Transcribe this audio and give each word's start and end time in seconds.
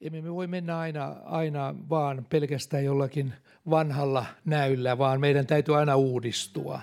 Emme 0.00 0.20
me 0.22 0.34
voi 0.34 0.46
mennä 0.46 0.78
aina, 0.78 1.16
aina 1.24 1.74
vaan 1.90 2.26
pelkästään 2.30 2.84
jollakin 2.84 3.32
vanhalla 3.70 4.26
näyllä, 4.44 4.98
vaan 4.98 5.20
meidän 5.20 5.46
täytyy 5.46 5.76
aina 5.76 5.96
uudistua. 5.96 6.80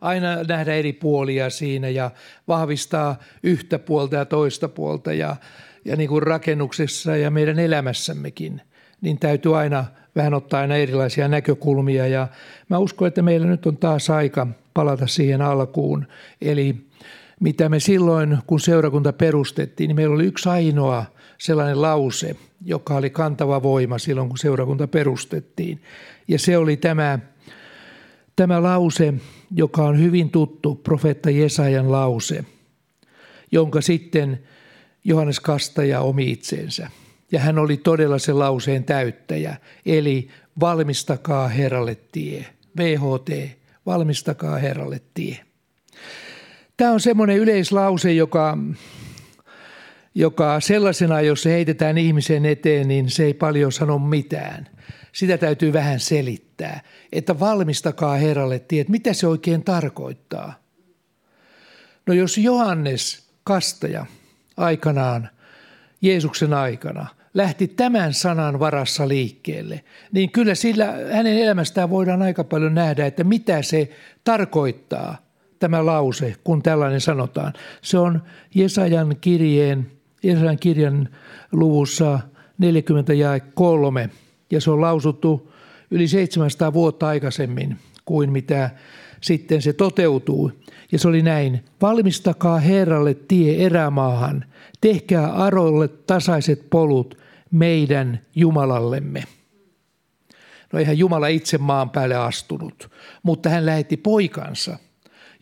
Aina 0.00 0.42
nähdä 0.42 0.74
eri 0.74 0.92
puolia 0.92 1.50
siinä 1.50 1.88
ja 1.88 2.10
vahvistaa 2.48 3.16
yhtä 3.42 3.78
puolta 3.78 4.16
ja 4.16 4.24
toista 4.24 4.68
puolta 4.68 5.12
ja, 5.12 5.36
ja 5.84 5.96
niin 5.96 6.08
kuin 6.08 6.22
rakennuksessa 6.22 7.16
ja 7.16 7.30
meidän 7.30 7.58
elämässämmekin, 7.58 8.60
niin 9.00 9.18
täytyy 9.18 9.58
aina 9.58 9.84
vähän 10.16 10.34
ottaa 10.34 10.60
aina 10.60 10.76
erilaisia 10.76 11.28
näkökulmia 11.28 12.06
ja 12.06 12.28
mä 12.68 12.78
uskon, 12.78 13.08
että 13.08 13.22
meillä 13.22 13.46
nyt 13.46 13.66
on 13.66 13.76
taas 13.76 14.10
aika 14.10 14.46
palata 14.74 15.06
siihen 15.06 15.42
alkuun. 15.42 16.06
Eli 16.40 16.76
mitä 17.40 17.68
me 17.68 17.80
silloin, 17.80 18.38
kun 18.46 18.60
seurakunta 18.60 19.12
perustettiin, 19.12 19.88
niin 19.88 19.96
meillä 19.96 20.14
oli 20.14 20.26
yksi 20.26 20.48
ainoa 20.48 21.04
sellainen 21.38 21.82
lause, 21.82 22.36
joka 22.64 22.94
oli 22.94 23.10
kantava 23.10 23.62
voima 23.62 23.98
silloin, 23.98 24.28
kun 24.28 24.38
seurakunta 24.38 24.88
perustettiin. 24.88 25.82
Ja 26.28 26.38
se 26.38 26.58
oli 26.58 26.76
tämä, 26.76 27.18
tämä 28.36 28.62
lause, 28.62 29.14
joka 29.54 29.82
on 29.84 29.98
hyvin 29.98 30.30
tuttu, 30.30 30.74
profeetta 30.74 31.30
Jesajan 31.30 31.92
lause, 31.92 32.44
jonka 33.52 33.80
sitten 33.80 34.42
Johannes 35.04 35.40
Kastaja 35.40 36.00
omi 36.00 36.30
itseensä. 36.30 36.90
Ja 37.32 37.40
hän 37.40 37.58
oli 37.58 37.76
todella 37.76 38.18
se 38.18 38.32
lauseen 38.32 38.84
täyttäjä, 38.84 39.56
eli 39.86 40.28
valmistakaa 40.60 41.48
Herralle 41.48 41.96
tie. 42.12 42.46
VHT, 42.76 43.58
valmistakaa 43.86 44.58
Herralle 44.58 45.00
tie. 45.14 45.38
Tämä 46.76 46.92
on 46.92 47.00
semmoinen 47.00 47.36
yleislause, 47.36 48.12
joka, 48.12 48.58
joka 50.18 50.60
sellaisena, 50.60 51.20
jos 51.20 51.42
se 51.42 51.50
heitetään 51.50 51.98
ihmisen 51.98 52.46
eteen, 52.46 52.88
niin 52.88 53.10
se 53.10 53.24
ei 53.24 53.34
paljon 53.34 53.72
sano 53.72 53.98
mitään. 53.98 54.68
Sitä 55.12 55.38
täytyy 55.38 55.72
vähän 55.72 56.00
selittää, 56.00 56.80
että 57.12 57.40
valmistakaa 57.40 58.16
Herralle 58.16 58.58
tie, 58.58 58.84
mitä 58.88 59.12
se 59.12 59.26
oikein 59.26 59.64
tarkoittaa. 59.64 60.54
No 62.06 62.14
jos 62.14 62.38
Johannes 62.38 63.28
Kastaja 63.44 64.06
aikanaan, 64.56 65.28
Jeesuksen 66.02 66.54
aikana, 66.54 67.06
lähti 67.34 67.68
tämän 67.68 68.14
sanan 68.14 68.60
varassa 68.60 69.08
liikkeelle, 69.08 69.84
niin 70.12 70.30
kyllä 70.30 70.54
sillä 70.54 70.94
hänen 71.12 71.38
elämästään 71.38 71.90
voidaan 71.90 72.22
aika 72.22 72.44
paljon 72.44 72.74
nähdä, 72.74 73.06
että 73.06 73.24
mitä 73.24 73.62
se 73.62 73.90
tarkoittaa 74.24 75.16
tämä 75.58 75.86
lause, 75.86 76.34
kun 76.44 76.62
tällainen 76.62 77.00
sanotaan. 77.00 77.52
Se 77.82 77.98
on 77.98 78.22
Jesajan 78.54 79.16
kirjeen, 79.20 79.97
Jesajan 80.22 80.58
kirjan 80.58 81.08
luvussa 81.52 82.20
40 82.58 83.12
ja 83.12 83.40
3, 83.54 84.10
ja 84.50 84.60
se 84.60 84.70
on 84.70 84.80
lausuttu 84.80 85.52
yli 85.90 86.08
700 86.08 86.72
vuotta 86.72 87.08
aikaisemmin 87.08 87.76
kuin 88.04 88.32
mitä 88.32 88.70
sitten 89.20 89.62
se 89.62 89.72
toteutuu. 89.72 90.52
Ja 90.92 90.98
se 90.98 91.08
oli 91.08 91.22
näin, 91.22 91.64
valmistakaa 91.82 92.58
Herralle 92.58 93.14
tie 93.14 93.66
erämaahan, 93.66 94.44
tehkää 94.80 95.32
arolle 95.32 95.88
tasaiset 95.88 96.70
polut 96.70 97.18
meidän 97.50 98.20
Jumalallemme. 98.34 99.24
No 100.72 100.78
eihän 100.78 100.98
Jumala 100.98 101.26
itse 101.26 101.58
maan 101.58 101.90
päälle 101.90 102.16
astunut, 102.16 102.90
mutta 103.22 103.48
hän 103.48 103.66
lähetti 103.66 103.96
poikansa, 103.96 104.78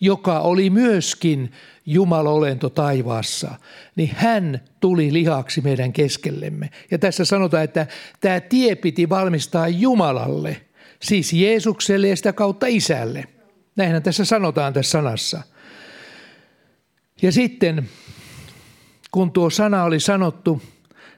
joka 0.00 0.40
oli 0.40 0.70
myöskin 0.70 1.52
Jumalolento 1.86 2.70
taivaassa, 2.70 3.54
niin 3.96 4.10
hän 4.16 4.60
tuli 4.80 5.12
lihaksi 5.12 5.60
meidän 5.60 5.92
keskellemme. 5.92 6.70
Ja 6.90 6.98
tässä 6.98 7.24
sanotaan, 7.24 7.64
että 7.64 7.86
tämä 8.20 8.40
tie 8.40 8.74
piti 8.76 9.08
valmistaa 9.08 9.68
Jumalalle, 9.68 10.60
siis 11.02 11.32
Jeesukselle 11.32 12.08
ja 12.08 12.16
sitä 12.16 12.32
kautta 12.32 12.66
isälle. 12.66 13.24
Näinhän 13.76 14.02
tässä 14.02 14.24
sanotaan 14.24 14.72
tässä 14.72 14.90
sanassa. 14.90 15.42
Ja 17.22 17.32
sitten, 17.32 17.88
kun 19.10 19.32
tuo 19.32 19.50
sana 19.50 19.84
oli 19.84 20.00
sanottu 20.00 20.62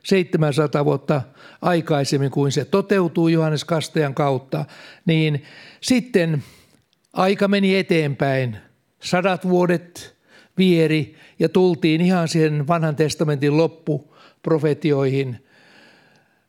700 0.05 0.85
vuotta 0.85 1.23
aikaisemmin 1.63 2.31
kuin 2.31 2.53
se 2.53 2.65
toteutuu 2.65 3.29
Johannes 3.29 3.65
Kastajan 3.65 4.15
kautta, 4.15 4.65
niin 5.07 5.45
sitten 5.81 6.45
aika 7.13 7.49
meni 7.49 7.77
eteenpäin. 7.77 8.57
Sadat 9.03 9.49
vuodet 9.49 10.17
vieri 10.59 11.15
ja 11.39 11.49
tultiin 11.49 12.01
ihan 12.01 12.29
siihen 12.29 12.69
vanhan 12.69 12.97
testamentin 12.97 13.57
loppuprofetioihin, 13.57 15.45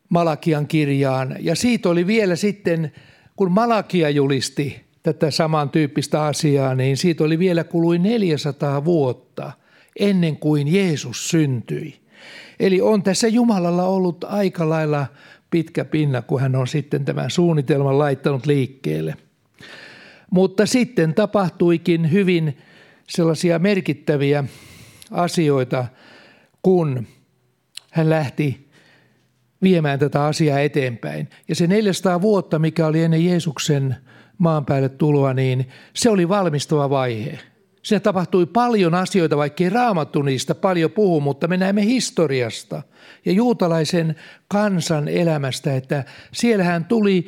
Malakian 0.10 0.68
kirjaan. 0.68 1.36
Ja 1.40 1.56
siitä 1.56 1.90
oli 1.90 2.08
vielä 2.08 2.36
sitten, 2.36 2.92
kun 3.36 3.52
Malakia 3.52 4.09
julisti 4.09 4.82
tätä 5.04 5.32
samantyyppistä 5.32 6.24
asiaa, 6.24 6.76
niin 6.76 6.98
siitä 6.98 7.24
oli 7.24 7.40
vielä 7.40 7.64
kului 7.64 8.00
400 8.00 8.86
vuotta 8.86 9.52
ennen 10.00 10.38
kuin 10.38 10.74
Jeesus 10.74 11.30
syntyi. 11.30 12.00
Eli 12.59 12.82
on 12.82 13.04
tässä 13.04 13.28
Jumalalla 13.28 13.84
ollut 13.84 14.24
aika 14.24 14.70
lailla 14.70 15.06
pitkä 15.50 15.86
pinna, 15.86 16.22
kun 16.22 16.42
hän 16.42 16.56
on 16.56 16.68
sitten 16.68 17.06
tämän 17.06 17.32
suunnitelman 17.32 18.00
laittanut 18.00 18.46
liikkeelle. 18.46 19.16
Mutta 20.31 20.66
sitten 20.66 21.13
tapahtuikin 21.13 22.12
hyvin 22.12 22.57
sellaisia 23.09 23.59
merkittäviä 23.59 24.44
asioita, 25.12 25.85
kun 26.62 27.07
hän 27.91 28.09
lähti 28.09 28.69
viemään 29.62 30.00
tätä 30.00 30.23
asiaa 30.23 30.59
eteenpäin. 30.59 31.29
Ja 31.47 31.56
se 31.56 31.67
400 31.67 32.22
vuotta, 32.22 32.59
mikä 32.59 32.88
oli 32.88 33.03
ennen 33.03 33.25
Jeesuksen 33.25 33.95
maan 34.38 34.66
päälle 34.66 34.90
tuloa, 34.90 35.34
niin 35.34 35.67
se 35.94 36.09
oli 36.09 36.29
valmistava 36.29 36.90
vaihe. 36.90 37.40
Siinä 37.84 38.00
tapahtui 38.00 38.45
paljon 38.45 38.95
asioita, 38.95 39.38
vaikkei 39.38 39.69
raamattu 39.69 40.22
niistä 40.22 40.56
paljon 40.56 40.91
puhu, 40.91 41.22
mutta 41.22 41.47
me 41.47 41.57
näemme 41.57 41.85
historiasta 41.85 42.84
ja 43.25 43.31
juutalaisen 43.31 44.16
kansan 44.47 45.07
elämästä, 45.07 45.75
että 45.75 46.03
siellähän 46.31 46.85
tuli 46.85 47.25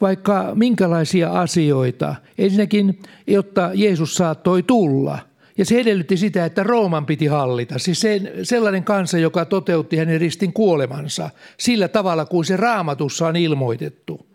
vaikka 0.00 0.52
minkälaisia 0.54 1.32
asioita. 1.32 2.14
Ensinnäkin, 2.38 2.98
jotta 3.26 3.70
Jeesus 3.74 4.14
saattoi 4.14 4.62
tulla. 4.62 5.18
Ja 5.58 5.64
se 5.64 5.80
edellytti 5.80 6.16
sitä, 6.16 6.44
että 6.44 6.62
Rooman 6.62 7.06
piti 7.06 7.26
hallita. 7.26 7.78
Siis 7.78 8.00
se, 8.00 8.20
sellainen 8.42 8.84
kansa, 8.84 9.18
joka 9.18 9.44
toteutti 9.44 9.96
hänen 9.96 10.20
ristin 10.20 10.52
kuolemansa 10.52 11.30
sillä 11.58 11.88
tavalla, 11.88 12.24
kuin 12.24 12.44
se 12.44 12.56
raamatussa 12.56 13.26
on 13.26 13.36
ilmoitettu– 13.36 14.26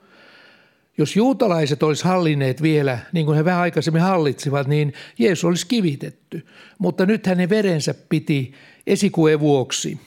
jos 0.98 1.16
juutalaiset 1.16 1.84
olisi 1.84 2.04
hallinneet 2.04 2.62
vielä, 2.62 3.00
niin 3.12 3.26
kuin 3.26 3.38
he 3.38 3.46
vähän 3.46 3.62
aikaisemmin 3.62 4.02
hallitsivat, 4.02 4.68
niin 4.68 4.94
Jeesus 5.20 5.46
olisi 5.46 5.68
kivitetty. 5.68 6.46
Mutta 6.80 7.06
nyt 7.06 7.28
hänen 7.28 7.50
verensä 7.50 7.94
piti 8.10 8.54
esikue 8.88 9.40
vuoksi, 9.40 10.00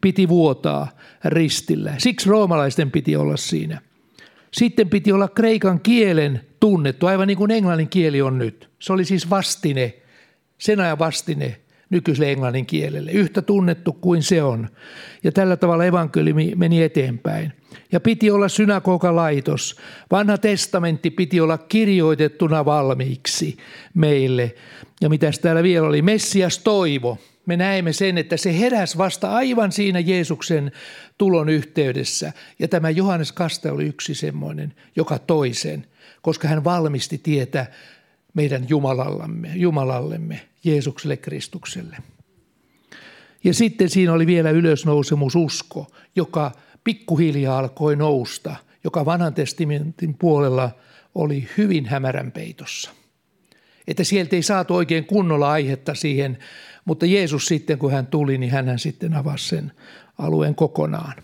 piti 0.00 0.28
vuotaa 0.28 0.88
ristillä. 1.24 1.94
Siksi 1.98 2.28
roomalaisten 2.28 2.90
piti 2.90 3.16
olla 3.16 3.36
siinä. 3.36 3.80
Sitten 4.52 4.88
piti 4.88 5.12
olla 5.12 5.28
kreikan 5.28 5.80
kielen 5.80 6.40
tunnettu, 6.60 7.06
aivan 7.06 7.28
niin 7.28 7.38
kuin 7.38 7.50
englannin 7.50 7.88
kieli 7.88 8.22
on 8.22 8.38
nyt. 8.38 8.70
Se 8.78 8.92
oli 8.92 9.04
siis 9.04 9.30
vastine, 9.30 9.94
sen 10.58 10.80
ajan 10.80 10.98
vastine 10.98 11.60
nykyiselle 11.92 12.32
englannin 12.32 12.66
kielelle, 12.66 13.10
yhtä 13.10 13.42
tunnettu 13.42 13.92
kuin 13.92 14.22
se 14.22 14.42
on. 14.42 14.68
Ja 15.24 15.32
tällä 15.32 15.56
tavalla 15.56 15.84
evankeliumi 15.84 16.52
meni 16.56 16.82
eteenpäin. 16.82 17.52
Ja 17.92 18.00
piti 18.00 18.30
olla 18.30 18.48
synagogalaitos. 18.48 19.76
Vanha 20.10 20.38
testamentti 20.38 21.10
piti 21.10 21.40
olla 21.40 21.58
kirjoitettuna 21.58 22.64
valmiiksi 22.64 23.56
meille. 23.94 24.54
Ja 25.00 25.08
mitä 25.08 25.30
täällä 25.42 25.62
vielä 25.62 25.86
oli? 25.86 26.02
Messias 26.02 26.58
toivo. 26.58 27.18
Me 27.46 27.56
näemme 27.56 27.92
sen, 27.92 28.18
että 28.18 28.36
se 28.36 28.58
heräsi 28.58 28.98
vasta 28.98 29.30
aivan 29.30 29.72
siinä 29.72 30.00
Jeesuksen 30.00 30.72
tulon 31.18 31.48
yhteydessä. 31.48 32.32
Ja 32.58 32.68
tämä 32.68 32.90
Johannes 32.90 33.32
Kaste 33.32 33.70
oli 33.70 33.84
yksi 33.84 34.14
semmoinen, 34.14 34.74
joka 34.96 35.18
toisen, 35.18 35.86
koska 36.22 36.48
hän 36.48 36.64
valmisti 36.64 37.18
tietä 37.18 37.66
meidän 38.34 38.68
Jumalallamme, 38.68 39.52
Jumalallemme, 39.54 40.40
Jeesukselle 40.64 41.16
Kristukselle. 41.16 41.96
Ja 43.44 43.54
sitten 43.54 43.90
siinä 43.90 44.12
oli 44.12 44.26
vielä 44.26 44.50
ylösnousemususko, 44.50 45.86
joka 46.16 46.52
pikkuhiljaa 46.84 47.58
alkoi 47.58 47.96
nousta, 47.96 48.56
joka 48.84 49.04
vanhan 49.04 49.34
testamentin 49.34 50.14
puolella 50.14 50.70
oli 51.14 51.48
hyvin 51.58 51.86
hämärän 51.86 52.32
peitossa. 52.32 52.90
Että 53.86 54.04
sieltä 54.04 54.36
ei 54.36 54.42
saatu 54.42 54.74
oikein 54.74 55.04
kunnolla 55.04 55.52
aihetta 55.52 55.94
siihen, 55.94 56.38
mutta 56.84 57.06
Jeesus 57.06 57.46
sitten 57.46 57.78
kun 57.78 57.92
hän 57.92 58.06
tuli, 58.06 58.38
niin 58.38 58.52
hän 58.52 58.78
sitten 58.78 59.14
avasi 59.14 59.48
sen 59.48 59.72
alueen 60.18 60.54
kokonaan. 60.54 61.14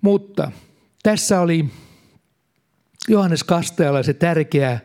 Mutta 0.00 0.52
tässä 1.02 1.40
oli 1.40 1.64
Johannes 3.08 3.44
Kastajalla 3.44 4.02
se 4.02 4.14
tärkeä 4.14 4.80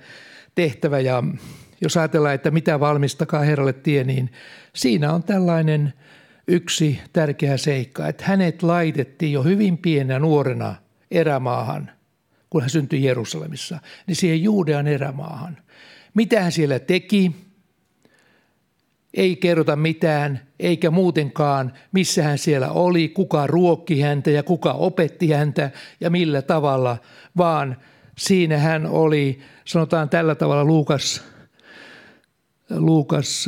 tehtävä 0.56 1.00
ja 1.00 1.24
jos 1.82 1.98
ajatellaan, 1.98 2.36
että 2.36 2.52
mitä 2.52 2.80
valmistakaa 2.80 3.42
Herralle 3.42 3.74
tie, 3.74 4.04
niin 4.04 4.32
siinä 4.74 5.14
on 5.14 5.24
tällainen 5.24 5.94
yksi 6.48 7.00
tärkeä 7.14 7.58
seikka, 7.58 8.08
että 8.08 8.24
hänet 8.28 8.64
laitettiin 8.64 9.32
jo 9.32 9.44
hyvin 9.44 9.78
pienenä 9.78 10.20
nuorena 10.20 10.76
erämaahan, 11.12 11.92
kun 12.50 12.62
hän 12.62 12.70
syntyi 12.70 13.04
Jerusalemissa, 13.04 13.80
niin 14.08 14.16
siihen 14.16 14.44
Juudean 14.44 14.88
erämaahan. 14.88 15.58
Mitä 16.14 16.42
hän 16.42 16.52
siellä 16.52 16.80
teki? 16.80 17.36
Ei 19.14 19.36
kerrota 19.36 19.76
mitään, 19.76 20.40
eikä 20.60 20.92
muutenkaan, 20.92 21.74
missä 21.92 22.24
hän 22.24 22.38
siellä 22.38 22.72
oli, 22.72 23.10
kuka 23.10 23.48
ruokki 23.48 24.02
häntä 24.02 24.32
ja 24.32 24.44
kuka 24.44 24.72
opetti 24.72 25.32
häntä 25.32 25.72
ja 26.00 26.10
millä 26.10 26.42
tavalla, 26.42 26.98
vaan 27.38 27.78
siinä 28.18 28.58
hän 28.58 28.86
oli, 28.86 29.40
sanotaan 29.66 30.10
tällä 30.10 30.36
tavalla 30.36 30.66
Luukas 30.66 31.24
Luukas 32.70 33.46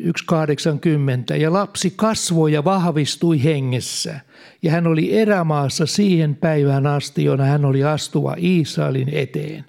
1.80. 0.00 1.36
Ja 1.36 1.52
lapsi 1.52 1.92
kasvoi 1.96 2.52
ja 2.52 2.64
vahvistui 2.64 3.44
hengessä. 3.44 4.20
Ja 4.62 4.70
hän 4.70 4.86
oli 4.86 5.18
erämaassa 5.18 5.86
siihen 5.86 6.34
päivään 6.34 6.86
asti, 6.86 7.24
jona 7.24 7.44
hän 7.44 7.64
oli 7.64 7.84
astuva 7.84 8.34
Israelin 8.38 9.08
eteen. 9.12 9.64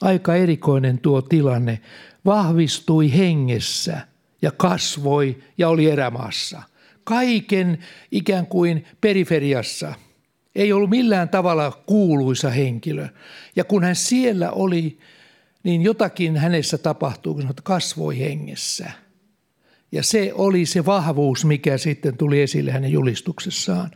Aika 0.00 0.34
erikoinen 0.34 0.98
tuo 0.98 1.22
tilanne. 1.22 1.80
Vahvistui 2.24 3.12
hengessä 3.16 4.00
ja 4.42 4.50
kasvoi 4.50 5.42
ja 5.58 5.68
oli 5.68 5.90
erämaassa. 5.90 6.62
Kaiken 7.04 7.78
ikään 8.10 8.46
kuin 8.46 8.86
periferiassa. 9.00 9.94
Ei 10.54 10.72
ollut 10.72 10.90
millään 10.90 11.28
tavalla 11.28 11.82
kuuluisa 11.86 12.50
henkilö. 12.50 13.08
Ja 13.56 13.64
kun 13.64 13.84
hän 13.84 13.96
siellä 13.96 14.50
oli 14.50 14.98
niin 15.62 15.82
jotakin 15.82 16.36
hänessä 16.36 16.78
tapahtuu, 16.78 17.34
kun 17.34 17.50
että 17.50 17.62
kasvoi 17.62 18.18
hengessä. 18.18 18.90
Ja 19.92 20.02
se 20.02 20.32
oli 20.34 20.66
se 20.66 20.86
vahvuus, 20.86 21.44
mikä 21.44 21.78
sitten 21.78 22.16
tuli 22.16 22.42
esille 22.42 22.70
hänen 22.70 22.92
julistuksessaan. 22.92 23.90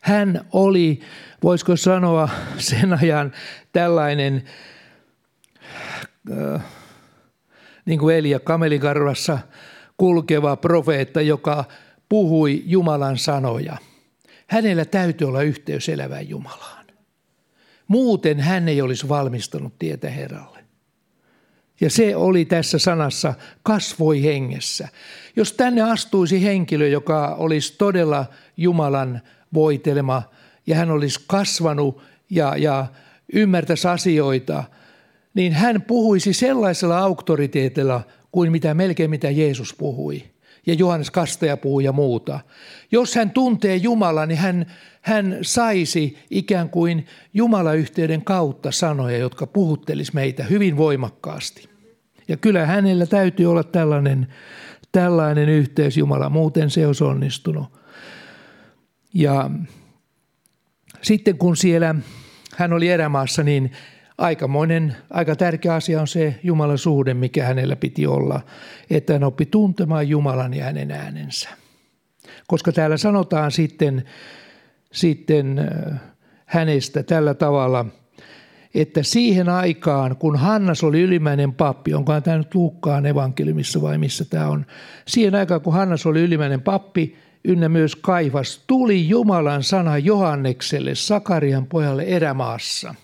Hän 0.00 0.46
oli, 0.52 1.00
voisiko 1.42 1.76
sanoa, 1.76 2.28
sen 2.58 2.92
ajan 2.92 3.32
tällainen, 3.72 4.44
äh, 6.30 6.62
niin 7.84 7.98
kuin 7.98 8.16
Elia 8.16 8.40
kamelikarvassa 8.40 9.38
kulkeva 9.96 10.56
profeetta, 10.56 11.20
joka 11.20 11.64
puhui 12.08 12.62
Jumalan 12.66 13.18
sanoja. 13.18 13.76
Hänellä 14.48 14.84
täytyy 14.84 15.28
olla 15.28 15.42
yhteys 15.42 15.88
elävään 15.88 16.28
Jumalaan. 16.28 16.86
Muuten 17.88 18.40
hän 18.40 18.68
ei 18.68 18.82
olisi 18.82 19.08
valmistanut 19.08 19.78
tietä 19.78 20.10
Herralle. 20.10 20.58
Ja 21.80 21.90
se 21.90 22.16
oli 22.16 22.44
tässä 22.44 22.78
sanassa 22.78 23.34
kasvoi 23.62 24.22
hengessä. 24.22 24.88
Jos 25.36 25.52
tänne 25.52 25.82
astuisi 25.82 26.44
henkilö, 26.44 26.88
joka 26.88 27.34
olisi 27.34 27.74
todella 27.78 28.26
Jumalan 28.56 29.20
voitelema 29.54 30.22
ja 30.66 30.76
hän 30.76 30.90
olisi 30.90 31.20
kasvanut 31.26 32.02
ja, 32.30 32.56
ja 32.56 32.86
ymmärtäisi 33.32 33.88
asioita, 33.88 34.64
niin 35.34 35.52
hän 35.52 35.82
puhuisi 35.82 36.32
sellaisella 36.32 36.98
auktoriteetilla 36.98 38.00
kuin 38.32 38.52
mitä 38.52 38.74
melkein 38.74 39.10
mitä 39.10 39.30
Jeesus 39.30 39.74
puhui. 39.74 40.24
Ja 40.68 40.74
Johannes 40.74 41.10
Kastaja 41.10 41.56
puhui 41.56 41.84
ja 41.84 41.92
muuta. 41.92 42.40
Jos 42.92 43.14
hän 43.14 43.30
tuntee 43.30 43.76
Jumalan, 43.76 44.28
niin 44.28 44.38
hän, 44.38 44.66
hän 45.00 45.38
saisi 45.42 46.18
ikään 46.30 46.70
kuin 46.70 47.06
Jumalayhteyden 47.34 48.24
kautta 48.24 48.72
sanoja, 48.72 49.18
jotka 49.18 49.46
puhuttelisi 49.46 50.14
meitä 50.14 50.44
hyvin 50.44 50.76
voimakkaasti. 50.76 51.68
Ja 52.28 52.36
kyllä 52.36 52.66
hänellä 52.66 53.06
täytyy 53.06 53.46
olla 53.46 53.64
tällainen, 53.64 54.26
tällainen 54.92 55.48
yhteys 55.48 55.96
Jumala, 55.96 56.30
muuten 56.30 56.70
se 56.70 56.86
olisi 56.86 57.04
onnistunut. 57.04 57.68
Ja 59.14 59.50
sitten 61.02 61.38
kun 61.38 61.56
siellä 61.56 61.94
hän 62.56 62.72
oli 62.72 62.88
erämaassa, 62.88 63.42
niin 63.42 63.72
aikamoinen, 64.18 64.96
aika 65.10 65.36
tärkeä 65.36 65.74
asia 65.74 66.00
on 66.00 66.08
se 66.08 66.34
Jumalan 66.42 66.78
suhde, 66.78 67.14
mikä 67.14 67.44
hänellä 67.44 67.76
piti 67.76 68.06
olla, 68.06 68.40
että 68.90 69.12
hän 69.12 69.24
oppi 69.24 69.46
tuntemaan 69.46 70.08
Jumalan 70.08 70.54
ja 70.54 70.64
hänen 70.64 70.90
äänensä. 70.90 71.48
Koska 72.46 72.72
täällä 72.72 72.96
sanotaan 72.96 73.50
sitten, 73.50 74.04
sitten 74.92 75.58
äh, 75.58 76.00
hänestä 76.46 77.02
tällä 77.02 77.34
tavalla– 77.34 77.84
että 78.74 79.02
siihen 79.02 79.48
aikaan, 79.48 80.16
kun 80.16 80.36
Hannas 80.36 80.84
oli 80.84 81.00
ylimäinen 81.00 81.52
pappi, 81.52 81.94
onkohan 81.94 82.22
tämä 82.22 82.38
nyt 82.38 82.54
Luukkaan 82.54 83.06
evankeliumissa 83.06 83.82
vai 83.82 83.98
missä 83.98 84.24
tämä 84.24 84.48
on, 84.48 84.66
siihen 85.06 85.34
aikaan, 85.34 85.60
kun 85.60 85.72
Hannas 85.72 86.06
oli 86.06 86.20
ylimäinen 86.20 86.62
pappi, 86.62 87.16
ynnä 87.44 87.68
myös 87.68 87.96
Kaivas, 87.96 88.64
tuli 88.66 89.08
Jumalan 89.08 89.62
sana 89.62 89.98
Johannekselle, 89.98 90.94
Sakarian 90.94 91.66
pojalle 91.66 92.02
erämaassa. 92.02 92.94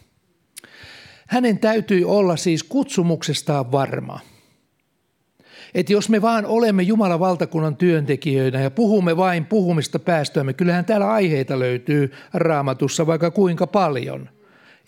Hänen 1.28 1.58
täytyi 1.58 2.04
olla 2.04 2.36
siis 2.36 2.62
kutsumuksestaan 2.62 3.72
varma. 3.72 4.20
Että 5.74 5.92
jos 5.92 6.08
me 6.08 6.22
vaan 6.22 6.46
olemme 6.46 6.82
Jumalan 6.82 7.20
valtakunnan 7.20 7.76
työntekijöinä 7.76 8.60
ja 8.60 8.70
puhumme 8.70 9.16
vain 9.16 9.46
puhumista 9.46 9.98
päästöämme, 9.98 10.52
kyllähän 10.52 10.84
täällä 10.84 11.12
aiheita 11.12 11.58
löytyy 11.58 12.12
raamatussa 12.34 13.06
vaikka 13.06 13.30
kuinka 13.30 13.66
paljon– 13.66 14.28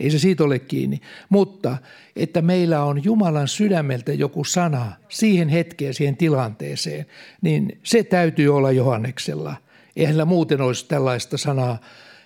ei 0.01 0.11
se 0.11 0.19
siitä 0.19 0.45
ole 0.45 0.59
kiinni. 0.59 1.01
Mutta 1.29 1.77
että 2.17 2.43
meillä 2.43 2.83
on 2.83 3.05
Jumalan 3.05 3.49
sydämeltä 3.49 4.13
joku 4.13 4.45
sana 4.45 4.93
siihen 5.09 5.49
hetkeen, 5.49 5.95
siihen 5.95 6.17
tilanteeseen, 6.17 7.07
niin 7.43 7.81
se 7.83 8.03
täytyy 8.03 8.57
olla 8.57 8.73
Johanneksella. 8.73 9.57
Eihän 9.97 10.29
muuten 10.29 10.61
olisi 10.61 10.87
tällaista 10.89 11.39
sanaa, 11.39 11.81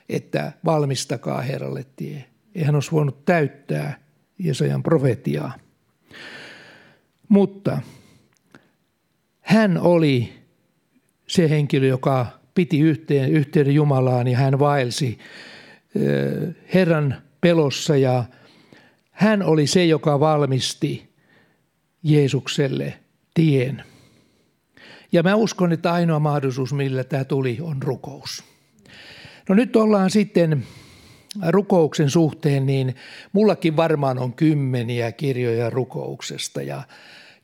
että 0.09 0.53
valmistakaa 0.65 1.41
Herralle 1.41 1.85
tie. 1.97 2.25
Eihän 2.55 2.75
olisi 2.75 2.93
voinut 2.93 3.25
täyttää 3.25 4.00
Jesajan 4.41 4.83
profetiaa. 4.83 5.53
Mutta 7.29 7.79
hän 9.41 9.79
oli 9.79 10.33
se 11.27 11.51
henkilö, 11.51 11.87
joka 11.87 12.27
piti 12.55 12.81
yhteen, 12.81 13.31
yhteyden 13.31 13.75
Jumalaan 13.75 14.29
ja 14.29 14.39
hän 14.39 14.59
vaelsi 14.59 15.19
Herran 16.75 17.17
pelossa 17.41 17.97
ja 17.97 18.25
hän 19.11 19.43
oli 19.43 19.67
se, 19.67 19.85
joka 19.85 20.21
valmisti 20.21 21.11
Jeesukselle 22.03 22.95
tien. 23.35 23.85
Ja 25.13 25.23
mä 25.23 25.35
uskon, 25.35 25.73
että 25.73 25.93
ainoa 25.93 26.19
mahdollisuus, 26.19 26.73
millä 26.73 27.05
tämä 27.05 27.25
tuli, 27.25 27.59
on 27.61 27.83
rukous. 27.83 28.45
No 29.49 29.55
nyt 29.55 29.77
ollaan 29.77 30.11
sitten 30.11 30.67
rukouksen 31.49 32.11
suhteen, 32.11 32.67
niin 32.67 32.95
mullakin 33.33 33.77
varmaan 33.77 34.19
on 34.19 34.33
kymmeniä 34.33 35.13
kirjoja 35.13 35.71
rukouksesta. 35.71 36.63
Ja 36.63 36.83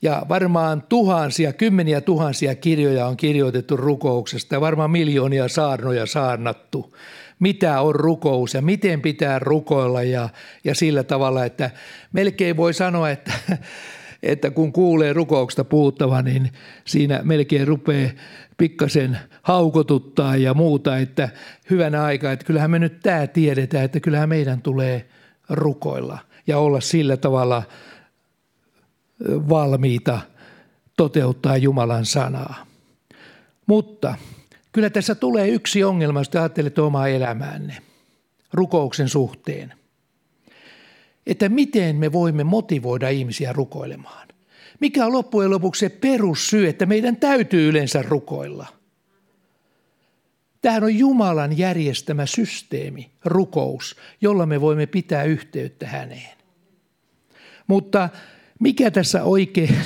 ja 0.02 0.22
varmaan 0.28 0.82
tuhansia, 0.82 1.52
kymmeniä 1.52 2.00
tuhansia 2.00 2.54
kirjoja 2.54 3.06
on 3.06 3.16
kirjoitettu 3.16 3.76
rukouksesta 3.76 4.54
ja 4.54 4.60
varmaan 4.60 4.90
miljoonia 4.90 5.48
saarnoja 5.48 6.06
saarnattu. 6.06 6.96
Mitä 7.38 7.80
on 7.80 7.94
rukous 7.94 8.54
ja 8.54 8.62
miten 8.62 9.00
pitää 9.00 9.38
rukoilla 9.38 10.02
ja, 10.02 10.28
ja 10.64 10.74
sillä 10.74 11.02
tavalla, 11.02 11.44
että 11.44 11.70
melkein 12.12 12.56
voi 12.56 12.74
sanoa, 12.74 13.10
että, 13.10 13.32
että 14.22 14.50
kun 14.50 14.72
kuulee 14.72 15.12
rukouksesta 15.12 15.64
puhuttava, 15.64 16.22
niin 16.22 16.50
siinä 16.84 17.20
melkein 17.22 17.68
rupeaa 17.68 18.10
pikkasen 18.56 19.18
haukotuttaa 19.42 20.36
ja 20.36 20.54
muuta, 20.54 20.96
että 20.96 21.28
hyvänä 21.70 22.04
aikaa, 22.04 22.32
että 22.32 22.44
kyllähän 22.44 22.70
me 22.70 22.78
nyt 22.78 23.00
tämä 23.02 23.26
tiedetään, 23.26 23.84
että 23.84 24.00
kyllähän 24.00 24.28
meidän 24.28 24.62
tulee 24.62 25.08
rukoilla 25.48 26.18
ja 26.46 26.58
olla 26.58 26.80
sillä 26.80 27.16
tavalla 27.16 27.62
valmiita 29.48 30.20
toteuttaa 30.96 31.56
Jumalan 31.56 32.04
sanaa. 32.04 32.66
Mutta 33.66 34.14
Kyllä 34.76 34.90
tässä 34.90 35.14
tulee 35.14 35.48
yksi 35.48 35.84
ongelma, 35.84 36.20
jos 36.20 36.28
te 36.28 36.38
ajattelette 36.38 36.80
omaa 36.80 37.08
elämäänne 37.08 37.76
rukouksen 38.52 39.08
suhteen. 39.08 39.72
Että 41.26 41.48
miten 41.48 41.96
me 41.96 42.12
voimme 42.12 42.44
motivoida 42.44 43.08
ihmisiä 43.08 43.52
rukoilemaan. 43.52 44.28
Mikä 44.80 45.06
on 45.06 45.12
loppujen 45.12 45.50
lopuksi 45.50 45.80
se 45.80 45.88
perussyy, 45.88 46.68
että 46.68 46.86
meidän 46.86 47.16
täytyy 47.16 47.68
yleensä 47.68 48.02
rukoilla? 48.02 48.66
Tähän 50.62 50.84
on 50.84 50.98
Jumalan 50.98 51.58
järjestämä 51.58 52.26
systeemi, 52.26 53.10
rukous, 53.24 53.96
jolla 54.20 54.46
me 54.46 54.60
voimme 54.60 54.86
pitää 54.86 55.24
yhteyttä 55.24 55.86
häneen. 55.86 56.36
Mutta 57.66 58.08
mikä 58.60 58.90
tässä 58.90 59.22
oikein 59.22 59.76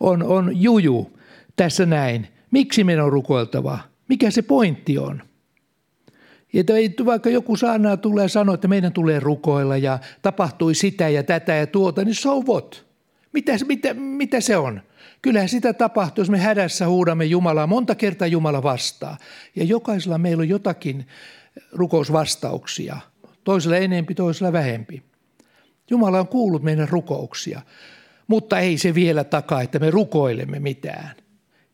on, 0.00 0.22
on 0.22 0.62
juju 0.62 1.18
tässä 1.56 1.86
näin? 1.86 2.28
Miksi 2.50 2.84
meidän 2.84 3.04
on 3.04 3.12
rukoiltava? 3.12 3.78
Mikä 4.08 4.30
se 4.30 4.42
pointti 4.42 4.98
on? 4.98 5.22
Että 6.54 7.04
vaikka 7.04 7.30
joku 7.30 7.56
saarnaa 7.56 7.96
tulee 7.96 8.28
sanoa, 8.28 8.54
että 8.54 8.68
meidän 8.68 8.92
tulee 8.92 9.20
rukoilla 9.20 9.76
ja 9.76 9.98
tapahtui 10.22 10.74
sitä 10.74 11.08
ja 11.08 11.22
tätä 11.22 11.54
ja 11.54 11.66
tuota, 11.66 12.04
niin 12.04 12.14
so 12.14 12.40
what? 12.40 12.86
Mitä, 13.32 13.52
mitä, 13.66 13.94
mitä 13.94 14.40
se 14.40 14.56
on? 14.56 14.82
Kyllähän 15.22 15.48
sitä 15.48 15.72
tapahtuu, 15.72 16.22
jos 16.22 16.30
me 16.30 16.38
hädässä 16.38 16.88
huudamme 16.88 17.24
Jumalaa. 17.24 17.66
Monta 17.66 17.94
kertaa 17.94 18.28
Jumala 18.28 18.62
vastaa. 18.62 19.16
Ja 19.56 19.64
jokaisella 19.64 20.18
meillä 20.18 20.40
on 20.40 20.48
jotakin 20.48 21.06
rukousvastauksia. 21.72 22.96
Toisella 23.44 23.76
enempi, 23.76 24.14
toisella 24.14 24.52
vähempi. 24.52 25.02
Jumala 25.90 26.20
on 26.20 26.28
kuullut 26.28 26.62
meidän 26.62 26.88
rukouksia, 26.88 27.62
mutta 28.26 28.58
ei 28.58 28.78
se 28.78 28.94
vielä 28.94 29.24
takaa, 29.24 29.62
että 29.62 29.78
me 29.78 29.90
rukoilemme 29.90 30.58
mitään. 30.58 31.10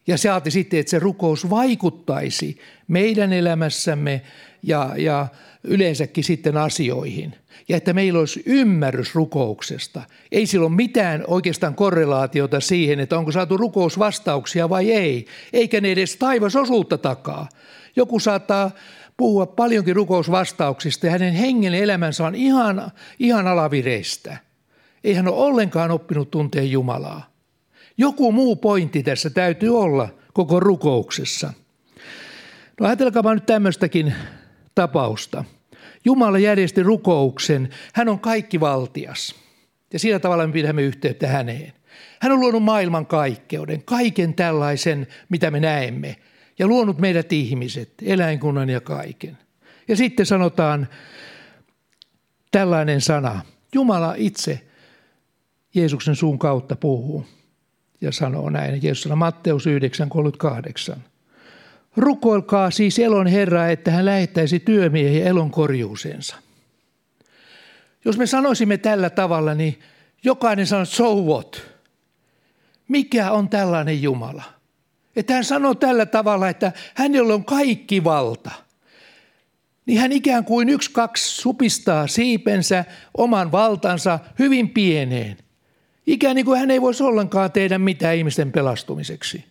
Ja 0.06 0.18
se 0.18 0.28
sitten, 0.48 0.80
että 0.80 0.90
se 0.90 0.98
rukous 0.98 1.50
vaikuttaisi 1.50 2.58
meidän 2.88 3.32
elämässämme 3.32 4.22
ja, 4.66 4.94
ja 4.96 5.28
yleensäkin 5.64 6.24
sitten 6.24 6.56
asioihin. 6.56 7.34
Ja 7.68 7.76
että 7.76 7.92
meillä 7.92 8.18
olisi 8.18 8.42
ymmärrys 8.46 9.14
rukouksesta. 9.14 10.02
Ei 10.32 10.46
sillä 10.46 10.66
ole 10.66 10.74
mitään 10.74 11.24
oikeastaan 11.26 11.74
korrelaatiota 11.74 12.60
siihen, 12.60 13.00
että 13.00 13.18
onko 13.18 13.32
saatu 13.32 13.56
rukousvastauksia 13.56 14.68
vai 14.68 14.92
ei. 14.92 15.26
Eikä 15.52 15.80
ne 15.80 15.92
edes 15.92 16.16
taivasosuutta 16.16 16.98
takaa. 16.98 17.48
Joku 17.96 18.20
saattaa 18.20 18.70
puhua 19.16 19.46
paljonkin 19.46 19.96
rukousvastauksista 19.96 21.06
ja 21.06 21.12
hänen 21.12 21.34
hengen 21.34 21.74
elämänsä 21.74 22.26
on 22.26 22.34
ihan, 22.34 22.92
ihan 23.18 23.46
alavireistä. 23.46 24.36
Ei 25.04 25.14
hän 25.14 25.28
ole 25.28 25.36
ollenkaan 25.36 25.90
oppinut 25.90 26.30
tunteen 26.30 26.70
Jumalaa. 26.70 27.30
Joku 27.98 28.32
muu 28.32 28.56
pointti 28.56 29.02
tässä 29.02 29.30
täytyy 29.30 29.78
olla 29.78 30.08
koko 30.32 30.60
rukouksessa. 30.60 31.52
No 32.80 32.86
ajatelkaa 32.86 33.34
nyt 33.34 33.46
tämmöistäkin 33.46 34.14
tapausta. 34.76 35.44
Jumala 36.04 36.38
järjesti 36.38 36.82
rukouksen. 36.82 37.68
Hän 37.94 38.08
on 38.08 38.20
kaikki 38.20 38.60
valtias. 38.60 39.34
Ja 39.92 39.98
sillä 39.98 40.18
tavalla 40.18 40.46
me 40.46 40.52
pidämme 40.52 40.82
yhteyttä 40.82 41.28
häneen. 41.28 41.72
Hän 42.20 42.32
on 42.32 42.40
luonut 42.40 42.62
maailman 42.62 43.06
kaikkeuden, 43.06 43.82
kaiken 43.84 44.34
tällaisen, 44.34 45.06
mitä 45.28 45.50
me 45.50 45.60
näemme. 45.60 46.16
Ja 46.58 46.66
luonut 46.66 46.98
meidät 46.98 47.32
ihmiset, 47.32 47.92
eläinkunnan 48.02 48.70
ja 48.70 48.80
kaiken. 48.80 49.38
Ja 49.88 49.96
sitten 49.96 50.26
sanotaan 50.26 50.88
tällainen 52.50 53.00
sana. 53.00 53.40
Jumala 53.74 54.14
itse 54.16 54.66
Jeesuksen 55.74 56.16
suun 56.16 56.38
kautta 56.38 56.76
puhuu 56.76 57.26
ja 58.00 58.12
sanoo 58.12 58.50
näin. 58.50 58.82
Jeesus 58.82 59.12
Matteus 59.14 59.66
9.38. 59.66 60.98
Rukoilkaa 61.96 62.70
siis 62.70 62.98
elon 62.98 63.26
Herraa, 63.26 63.68
että 63.68 63.90
hän 63.90 64.04
lähettäisi 64.04 64.60
työmiehiä 64.60 65.26
elon 65.26 65.50
korjuuseensa. 65.50 66.36
Jos 68.04 68.18
me 68.18 68.26
sanoisimme 68.26 68.78
tällä 68.78 69.10
tavalla, 69.10 69.54
niin 69.54 69.80
jokainen 70.24 70.66
sanoo, 70.66 70.84
so 70.84 71.14
what? 71.14 71.62
Mikä 72.88 73.30
on 73.30 73.48
tällainen 73.48 74.02
Jumala? 74.02 74.42
Että 75.16 75.34
hän 75.34 75.44
sanoo 75.44 75.74
tällä 75.74 76.06
tavalla, 76.06 76.48
että 76.48 76.72
hänellä 76.94 77.34
on 77.34 77.44
kaikki 77.44 78.04
valta. 78.04 78.50
Niin 79.86 80.00
hän 80.00 80.12
ikään 80.12 80.44
kuin 80.44 80.68
yksi, 80.68 80.90
kaksi 80.90 81.40
supistaa 81.40 82.06
siipensä, 82.06 82.84
oman 83.16 83.52
valtansa 83.52 84.18
hyvin 84.38 84.70
pieneen. 84.70 85.36
Ikään 86.06 86.36
niin 86.36 86.46
kuin 86.46 86.60
hän 86.60 86.70
ei 86.70 86.80
voisi 86.80 87.02
ollenkaan 87.02 87.52
tehdä 87.52 87.78
mitään 87.78 88.16
ihmisten 88.16 88.52
pelastumiseksi. 88.52 89.44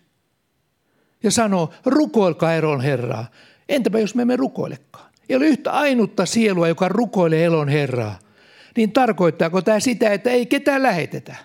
Ja 1.22 1.30
sanoo, 1.30 1.72
rukoilkaa 1.84 2.54
eron 2.54 2.80
Herraa. 2.80 3.26
Entäpä 3.68 3.98
jos 3.98 4.14
me 4.14 4.22
emme 4.22 4.36
rukoilekaan? 4.36 5.10
Ei 5.28 5.36
ole 5.36 5.46
yhtä 5.46 5.72
ainutta 5.72 6.26
sielua, 6.26 6.68
joka 6.68 6.88
rukoilee 6.88 7.44
elon 7.44 7.68
Herraa. 7.68 8.18
Niin 8.76 8.92
tarkoittaako 8.92 9.62
tämä 9.62 9.80
sitä, 9.80 10.10
että 10.10 10.30
ei 10.30 10.46
ketään 10.46 10.82
lähetetä? 10.82 11.36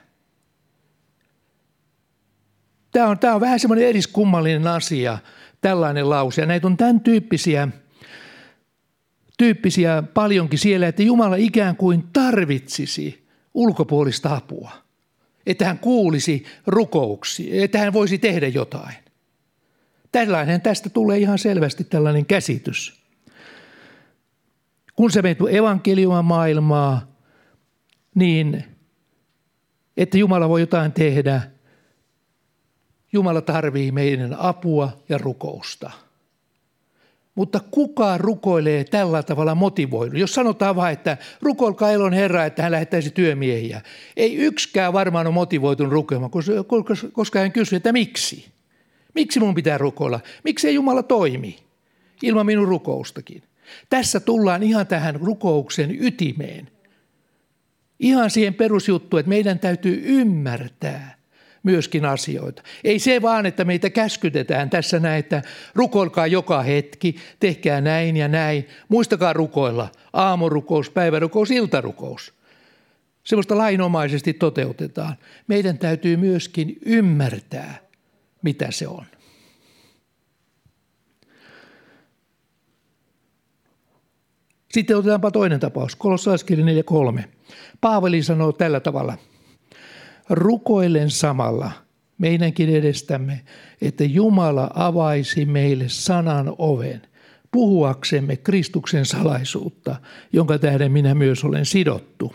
Tämä 2.91 3.07
on, 3.07 3.19
tämä 3.19 3.35
on 3.35 3.41
vähän 3.41 3.59
semmoinen 3.59 3.87
eriskummallinen 3.87 4.67
asia, 4.67 5.17
tällainen 5.61 6.09
lause. 6.09 6.41
Ja 6.41 6.45
näitä 6.45 6.67
on 6.67 6.77
tämän 6.77 7.01
tyyppisiä, 7.01 7.67
tyyppisiä 9.37 10.03
paljonkin 10.13 10.59
siellä, 10.59 10.87
että 10.87 11.03
Jumala 11.03 11.35
ikään 11.35 11.75
kuin 11.75 12.03
tarvitsisi 12.13 13.27
ulkopuolista 13.53 14.35
apua 14.35 14.71
että 15.45 15.65
hän 15.65 15.79
kuulisi 15.79 16.45
rukouksia, 16.67 17.63
että 17.63 17.79
hän 17.79 17.93
voisi 17.93 18.17
tehdä 18.17 18.47
jotain. 18.47 18.95
Tällainen 20.11 20.61
tästä 20.61 20.89
tulee 20.89 21.17
ihan 21.17 21.39
selvästi 21.39 21.83
tällainen 21.83 22.25
käsitys. 22.25 23.01
Kun 24.95 25.11
se 25.11 25.21
menee 25.21 25.57
evankeliuman 25.57 26.25
maailmaa, 26.25 27.15
niin 28.15 28.63
että 29.97 30.17
Jumala 30.17 30.49
voi 30.49 30.59
jotain 30.59 30.91
tehdä, 30.91 31.41
Jumala 33.13 33.41
tarvii 33.41 33.91
meidän 33.91 34.35
apua 34.39 34.97
ja 35.09 35.17
rukousta. 35.17 35.91
Mutta 37.35 37.59
kuka 37.71 38.17
rukoilee 38.17 38.83
tällä 38.83 39.23
tavalla 39.23 39.55
motivoinut? 39.55 40.19
Jos 40.19 40.33
sanotaan 40.33 40.75
vain, 40.75 40.93
että 40.93 41.17
rukoilkaa 41.41 41.91
elon 41.91 42.13
Herra, 42.13 42.45
että 42.45 42.63
hän 42.63 42.71
lähettäisi 42.71 43.11
työmiehiä. 43.11 43.81
Ei 44.17 44.35
yksikään 44.35 44.93
varmaan 44.93 45.27
ole 45.27 45.33
motivoitunut 45.33 45.93
rukoilemaan, 45.93 46.31
koska 47.13 47.39
hän 47.39 47.51
kysyy, 47.51 47.77
että 47.77 47.91
miksi? 47.91 48.51
Miksi 49.15 49.39
mun 49.39 49.55
pitää 49.55 49.77
rukoilla? 49.77 50.19
Miksi 50.43 50.67
ei 50.67 50.75
Jumala 50.75 51.03
toimi 51.03 51.57
ilman 52.23 52.45
minun 52.45 52.67
rukoustakin? 52.67 53.43
Tässä 53.89 54.19
tullaan 54.19 54.63
ihan 54.63 54.87
tähän 54.87 55.15
rukouksen 55.15 56.05
ytimeen. 56.05 56.67
Ihan 57.99 58.29
siihen 58.29 58.53
perusjuttuun, 58.53 59.19
että 59.19 59.29
meidän 59.29 59.59
täytyy 59.59 60.01
ymmärtää– 60.05 61.15
myöskin 61.63 62.05
asioita. 62.05 62.63
Ei 62.83 62.99
se 62.99 63.21
vaan, 63.21 63.45
että 63.45 63.65
meitä 63.65 63.89
käskytetään 63.89 64.69
tässä 64.69 64.99
näin, 64.99 65.19
että 65.19 65.41
rukoilkaa 65.75 66.27
joka 66.27 66.63
hetki, 66.63 67.15
tehkää 67.39 67.81
näin 67.81 68.17
ja 68.17 68.27
näin. 68.27 68.67
Muistakaa 68.89 69.33
rukoilla, 69.33 69.91
aamurukous, 70.13 70.89
päivärukous, 70.89 71.51
iltarukous. 71.51 72.33
Semmoista 73.23 73.57
lainomaisesti 73.57 74.33
toteutetaan. 74.33 75.15
Meidän 75.47 75.77
täytyy 75.77 76.17
myöskin 76.17 76.77
ymmärtää, 76.85 77.79
mitä 78.41 78.71
se 78.71 78.87
on. 78.87 79.05
Sitten 84.71 84.97
otetaanpa 84.97 85.31
toinen 85.31 85.59
tapaus, 85.59 85.95
Kolossaiskirja 85.95 86.65
4.3. 86.65 87.23
Paavali 87.81 88.23
sanoo 88.23 88.51
tällä 88.51 88.79
tavalla– 88.79 89.17
rukoilen 90.31 91.09
samalla 91.11 91.71
meidänkin 92.17 92.69
edestämme, 92.69 93.41
että 93.81 94.03
Jumala 94.03 94.71
avaisi 94.73 95.45
meille 95.45 95.85
sanan 95.87 96.55
oven 96.57 97.01
puhuaksemme 97.51 98.37
Kristuksen 98.37 99.05
salaisuutta, 99.05 99.95
jonka 100.33 100.59
tähden 100.59 100.91
minä 100.91 101.15
myös 101.15 101.43
olen 101.43 101.65
sidottu. 101.65 102.33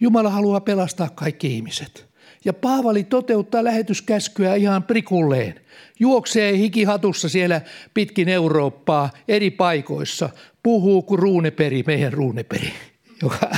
Jumala 0.00 0.30
haluaa 0.30 0.60
pelastaa 0.60 1.08
kaikki 1.08 1.54
ihmiset. 1.54 2.13
Ja 2.44 2.52
Paavali 2.52 3.04
toteuttaa 3.04 3.64
lähetyskäskyä 3.64 4.54
ihan 4.54 4.82
prikulleen. 4.82 5.60
Juoksee 6.00 6.58
hikihatussa 6.58 7.28
siellä 7.28 7.60
pitkin 7.94 8.28
Eurooppaa 8.28 9.10
eri 9.28 9.50
paikoissa. 9.50 10.30
Puhuu 10.62 11.02
kuin 11.02 11.18
ruuneperi, 11.18 11.84
meidän 11.86 12.12
ruuneperi 12.12 12.72
joka, 13.22 13.50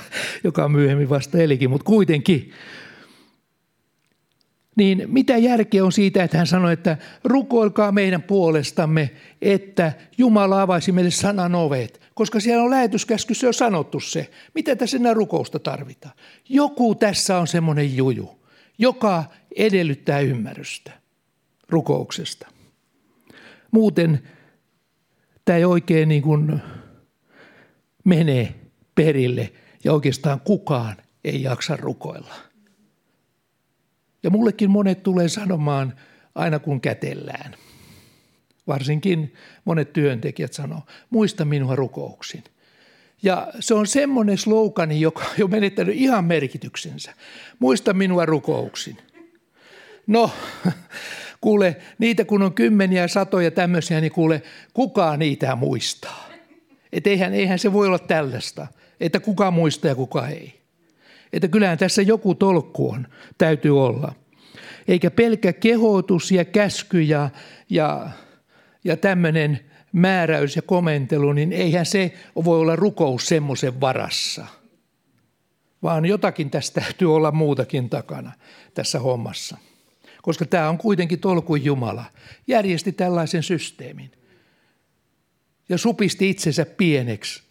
joka 0.44 0.68
myöhemmin 0.68 1.08
vasta 1.08 1.38
elikin, 1.38 1.70
mutta 1.70 1.84
kuitenkin. 1.84 2.52
Niin 4.76 5.04
mitä 5.06 5.36
järkeä 5.36 5.84
on 5.84 5.92
siitä, 5.92 6.24
että 6.24 6.38
hän 6.38 6.46
sanoi, 6.46 6.72
että 6.72 6.96
rukoilkaa 7.24 7.92
meidän 7.92 8.22
puolestamme, 8.22 9.10
että 9.42 9.92
Jumala 10.18 10.62
avaisi 10.62 10.92
meille 10.92 11.10
sanan 11.10 11.54
ovet, 11.54 12.00
koska 12.14 12.40
siellä 12.40 12.64
on 12.64 12.70
lähetyskäskyssä 12.70 13.46
jo 13.46 13.52
sanottu 13.52 14.00
se. 14.00 14.30
Mitä 14.54 14.76
tässä 14.76 14.96
enää 14.96 15.14
rukousta 15.14 15.58
tarvitaan? 15.58 16.14
Joku 16.48 16.94
tässä 16.94 17.38
on 17.38 17.46
semmoinen 17.46 17.96
juju, 17.96 18.38
joka 18.78 19.24
edellyttää 19.56 20.20
ymmärrystä 20.20 20.92
rukouksesta. 21.68 22.46
Muuten 23.70 24.22
tämä 25.44 25.58
ei 25.58 25.64
oikein 25.64 26.08
niin 26.08 26.22
kuin 26.22 26.62
mene 28.04 28.54
perille 28.94 29.52
ja 29.84 29.92
oikeastaan 29.92 30.40
kukaan 30.40 30.96
ei 31.24 31.42
jaksa 31.42 31.76
rukoilla. 31.76 32.34
Ja 34.22 34.30
mullekin 34.30 34.70
monet 34.70 35.02
tulee 35.02 35.28
sanomaan 35.28 35.94
aina 36.34 36.58
kun 36.58 36.80
kätellään. 36.80 37.54
Varsinkin 38.66 39.34
monet 39.64 39.92
työntekijät 39.92 40.52
sanoo, 40.52 40.82
muista 41.10 41.44
minua 41.44 41.76
rukouksin. 41.76 42.44
Ja 43.22 43.48
se 43.60 43.74
on 43.74 43.86
semmoinen 43.86 44.38
slogani, 44.38 45.00
joka 45.00 45.24
on 45.24 45.34
jo 45.38 45.48
menettänyt 45.48 45.96
ihan 45.96 46.24
merkityksensä. 46.24 47.14
Muista 47.58 47.92
minua 47.92 48.26
rukouksin. 48.26 48.96
No, 50.06 50.30
kuule, 51.40 51.76
niitä 51.98 52.24
kun 52.24 52.42
on 52.42 52.54
kymmeniä, 52.54 53.08
satoja 53.08 53.50
tämmöisiä, 53.50 54.00
niin 54.00 54.12
kuule, 54.12 54.42
kukaan 54.74 55.18
niitä 55.18 55.56
muistaa. 55.56 56.28
Et 56.92 57.06
eihän, 57.06 57.34
eihän 57.34 57.58
se 57.58 57.72
voi 57.72 57.86
olla 57.86 57.98
tällaista 57.98 58.66
että 59.00 59.20
kuka 59.20 59.50
muistaa 59.50 59.88
ja 59.88 59.94
kuka 59.94 60.28
ei. 60.28 60.54
Että 61.32 61.48
kyllähän 61.48 61.78
tässä 61.78 62.02
joku 62.02 62.34
tolkku 62.34 62.90
on, 62.90 63.06
täytyy 63.38 63.84
olla. 63.84 64.14
Eikä 64.88 65.10
pelkkä 65.10 65.52
kehotus 65.52 66.32
ja 66.32 66.44
käsky 66.44 67.02
ja, 67.02 67.30
ja, 67.70 68.10
ja 68.84 68.96
tämmöinen 68.96 69.60
määräys 69.92 70.56
ja 70.56 70.62
komentelu, 70.62 71.32
niin 71.32 71.52
eihän 71.52 71.86
se 71.86 72.14
voi 72.44 72.60
olla 72.60 72.76
rukous 72.76 73.26
semmoisen 73.26 73.80
varassa. 73.80 74.46
Vaan 75.82 76.06
jotakin 76.06 76.50
tästä 76.50 76.80
täytyy 76.80 77.14
olla 77.14 77.32
muutakin 77.32 77.90
takana 77.90 78.32
tässä 78.74 78.98
hommassa. 78.98 79.56
Koska 80.22 80.46
tämä 80.46 80.68
on 80.68 80.78
kuitenkin 80.78 81.20
tolkun 81.20 81.64
Jumala. 81.64 82.04
Järjesti 82.46 82.92
tällaisen 82.92 83.42
systeemin. 83.42 84.12
Ja 85.68 85.78
supisti 85.78 86.30
itsensä 86.30 86.66
pieneksi. 86.66 87.42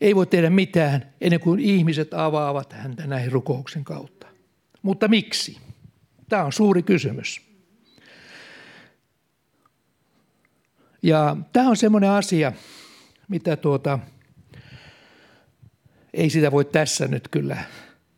Ei 0.00 0.16
voi 0.16 0.26
tehdä 0.26 0.50
mitään 0.50 1.12
ennen 1.20 1.40
kuin 1.40 1.60
ihmiset 1.60 2.14
avaavat 2.14 2.72
häntä 2.72 3.06
näihin 3.06 3.32
rukouksen 3.32 3.84
kautta. 3.84 4.26
Mutta 4.82 5.08
miksi? 5.08 5.58
Tämä 6.28 6.44
on 6.44 6.52
suuri 6.52 6.82
kysymys. 6.82 7.45
Ja 11.06 11.36
tämä 11.52 11.68
on 11.68 11.76
semmoinen 11.76 12.10
asia, 12.10 12.52
mitä 13.28 13.56
tuota, 13.56 13.98
ei 16.14 16.30
sitä 16.30 16.52
voi 16.52 16.64
tässä 16.64 17.08
nyt 17.08 17.28
kyllä, 17.28 17.56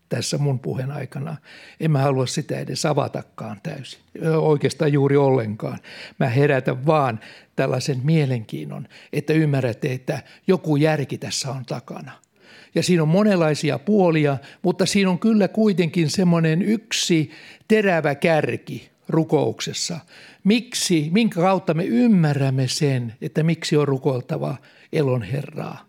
tässä 0.09 0.39
mun 0.39 0.59
puheen 0.59 0.91
aikana. 0.91 1.37
En 1.81 1.91
mä 1.91 1.99
halua 1.99 2.27
sitä 2.27 2.59
edes 2.59 2.87
avatakaan 2.87 3.61
täysin, 3.63 4.01
oikeastaan 4.41 4.93
juuri 4.93 5.17
ollenkaan. 5.17 5.79
Mä 6.19 6.29
herätän 6.29 6.87
vaan 6.87 7.21
tällaisen 7.57 8.01
mielenkiinnon, 8.05 8.89
että 9.13 9.33
ymmärrätte, 9.33 9.93
että 9.93 10.23
joku 10.47 10.77
järki 10.77 11.19
tässä 11.19 11.51
on 11.51 11.65
takana. 11.65 12.13
Ja 12.75 12.83
siinä 12.83 13.03
on 13.03 13.09
monenlaisia 13.09 13.79
puolia, 13.79 14.39
mutta 14.63 14.87
siinä 14.87 15.11
on 15.11 15.19
kyllä 15.19 15.49
kuitenkin 15.49 16.11
semmoinen 16.11 16.63
yksi 16.63 17.31
terävä 17.69 18.15
kärki 18.15 18.98
rukouksessa. 19.09 20.01
Miksi, 20.45 21.09
minkä 21.13 21.41
kautta 21.41 21.75
me 21.75 21.85
ymmärrämme 21.85 22.69
sen, 22.69 23.15
että 23.21 23.43
miksi 23.43 23.77
on 23.77 23.89
rukoiltava 23.89 24.57
elon 24.93 25.23
Herraa, 25.23 25.87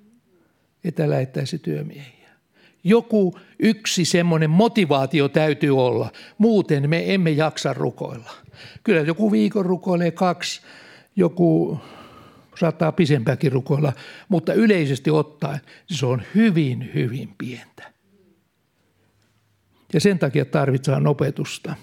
että 0.84 1.10
lähettäisi 1.10 1.60
työmiehiä. 1.60 2.30
Joku 2.84 3.40
yksi 3.60 4.06
semmoinen 4.06 4.50
motivaatio 4.50 5.30
täytyy 5.30 5.78
olla, 5.78 6.12
muuten 6.38 6.90
me 6.90 7.14
emme 7.14 7.32
jaksa 7.32 7.74
rukoilla. 7.74 8.32
Kyllä 8.84 9.02
joku 9.02 9.32
viikon 9.32 9.66
rukoilee 9.66 10.12
kaksi, 10.12 10.62
joku 11.16 11.80
saattaa 12.60 12.92
pisempääkin 12.92 13.52
rukoilla, 13.52 13.94
mutta 14.30 14.54
yleisesti 14.54 15.10
ottaen 15.10 15.60
se 15.92 16.06
on 16.06 16.22
hyvin, 16.36 16.92
hyvin 16.94 17.30
pientä. 17.38 17.94
Ja 19.94 20.00
sen 20.00 20.20
takia 20.20 20.46
tarvitaan 20.46 21.08
opetusta. 21.08 21.76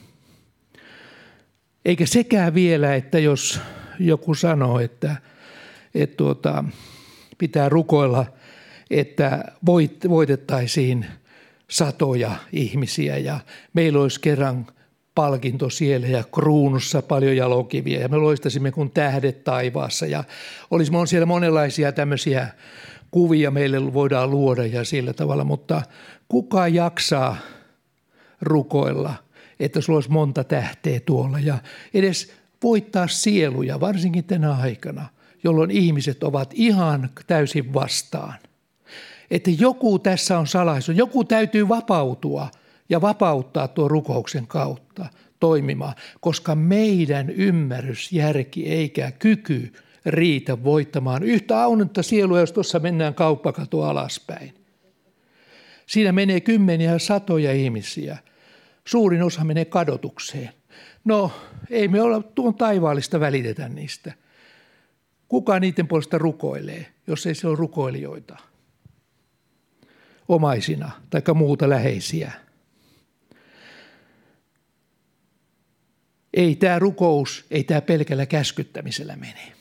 Eikä 1.87 2.07
sekään 2.07 2.55
vielä, 2.55 2.95
että 2.95 3.19
jos 3.19 3.61
joku 4.01 4.35
sanoo, 4.35 4.81
että, 4.81 5.17
että 5.95 6.17
tuota, 6.17 6.65
pitää 7.39 7.69
rukoilla, 7.69 8.27
että 8.91 9.45
voit, 9.67 10.09
voitettaisiin 10.09 11.07
satoja 11.69 12.37
ihmisiä 12.53 13.19
ja 13.19 13.41
meillä 13.75 14.01
olisi 14.01 14.21
kerran 14.21 14.67
palkinto 15.15 15.71
siellä 15.71 16.07
ja 16.07 16.25
kruunussa 16.35 17.03
paljon 17.03 17.37
jalokiviä 17.37 18.01
ja 18.01 18.09
me 18.09 18.17
loistaisimme 18.17 18.73
kuin 18.73 18.91
tähdet 18.91 19.45
taivaassa 19.45 20.07
ja 20.07 20.25
olisi 20.71 20.97
on 20.97 21.07
siellä 21.07 21.27
monenlaisia 21.27 21.93
tämmöisiä 21.93 22.49
kuvia 23.11 23.51
meille 23.51 23.95
voidaan 23.95 24.31
luoda 24.31 24.67
ja 24.67 24.85
sillä 24.85 25.13
tavalla, 25.13 25.45
mutta 25.45 25.83
kuka 26.29 26.69
jaksaa 26.69 27.37
rukoilla– 28.41 29.15
että 29.61 29.81
sulla 29.81 29.97
olisi 29.97 30.11
monta 30.11 30.45
tähteä 30.45 31.01
tuolla 31.01 31.39
ja 31.39 31.59
edes 31.95 32.33
voittaa 32.63 33.09
sieluja, 33.09 33.81
varsinkin 33.81 34.25
tänä 34.25 34.55
aikana, 34.55 35.09
jolloin 35.45 35.71
ihmiset 35.71 36.23
ovat 36.23 36.51
ihan 36.55 37.11
täysin 37.27 37.75
vastaan. 37.75 38.35
Että 39.31 39.51
joku 39.59 39.99
tässä 39.99 40.39
on 40.39 40.47
salaisuus, 40.47 40.99
joku 40.99 41.25
täytyy 41.25 41.69
vapautua 41.69 42.51
ja 42.89 43.01
vapauttaa 43.01 43.69
tuon 43.69 43.91
rukouksen 43.91 44.47
kautta 44.47 45.07
toimimaan, 45.41 45.95
koska 46.21 46.55
meidän 46.55 47.31
ymmärrys, 47.31 48.13
järki 48.13 48.69
eikä 48.69 49.11
kyky 49.11 49.73
riitä 50.07 50.65
voittamaan 50.65 51.23
yhtä 51.23 51.63
aunutta 51.63 52.03
sielua, 52.03 52.41
jos 52.41 52.53
tuossa 52.53 52.79
mennään 52.79 53.15
kauppakatu 53.15 53.83
alaspäin. 53.83 54.55
Siinä 55.87 56.13
menee 56.13 56.41
kymmeniä 56.41 56.99
satoja 56.99 57.53
ihmisiä– 57.53 58.19
suurin 58.87 59.23
osa 59.23 59.45
menee 59.45 59.65
kadotukseen. 59.65 60.51
No, 61.05 61.33
ei 61.71 61.89
me 61.89 62.01
olla 62.01 62.23
tuon 62.23 62.55
taivaallista 62.55 63.21
välitetä 63.21 63.69
niistä. 63.69 64.13
Kuka 65.29 65.61
niiden 65.61 65.89
puolesta 65.89 66.19
rukoilee, 66.19 66.87
jos 67.07 67.27
ei 67.27 67.35
se 67.35 67.49
ole 67.49 67.57
rukoilijoita? 67.57 68.37
Omaisina 70.29 70.91
tai 71.11 71.23
muuta 71.35 71.69
läheisiä. 71.69 72.33
Ei 76.35 76.57
tämä 76.57 76.79
rukous, 76.79 77.47
ei 77.51 77.65
tämä 77.65 77.81
pelkällä 77.81 78.27
käskyttämisellä 78.27 79.17
mene. 79.17 79.53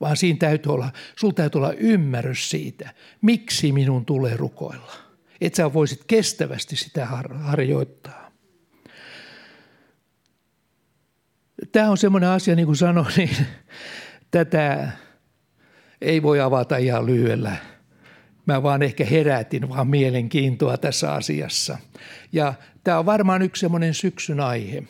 Vaan 0.00 0.16
siinä 0.16 0.38
täytyy 0.38 0.72
olla, 0.72 0.92
sulla 1.16 1.34
täytyy 1.34 1.58
olla 1.58 1.72
ymmärrys 1.72 2.50
siitä, 2.50 2.94
miksi 3.20 3.72
minun 3.72 4.04
tulee 4.04 4.36
rukoilla. 4.36 4.92
Että 5.40 5.56
sä 5.56 5.72
voisit 5.72 6.04
kestävästi 6.04 6.76
sitä 6.76 7.06
harjoittaa. 7.34 8.23
Tämä 11.72 11.90
on 11.90 11.98
semmoinen 11.98 12.28
asia, 12.28 12.54
niin 12.54 12.66
kuin 12.66 12.76
sanoin, 12.76 13.06
niin 13.16 13.36
tätä 14.30 14.88
ei 16.00 16.22
voi 16.22 16.40
avata 16.40 16.76
ihan 16.76 17.06
lyhyellä. 17.06 17.56
Mä 18.46 18.62
vaan 18.62 18.82
ehkä 18.82 19.04
herätin 19.04 19.68
vaan 19.68 19.88
mielenkiintoa 19.88 20.76
tässä 20.76 21.12
asiassa. 21.12 21.78
Ja 22.32 22.54
tämä 22.84 22.98
on 22.98 23.06
varmaan 23.06 23.42
yksi 23.42 23.60
semmoinen 23.60 23.94
syksyn 23.94 24.40
aihe, 24.40 24.82